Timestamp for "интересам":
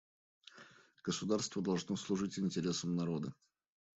2.39-2.95